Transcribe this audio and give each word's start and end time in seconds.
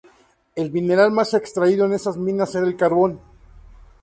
El 0.55 0.71
mineral 0.71 1.11
más 1.11 1.35
extraído 1.35 1.85
en 1.85 1.93
esas 1.93 2.17
minas 2.17 2.55
era 2.55 2.65
el 2.65 2.75
carbón. 2.75 3.21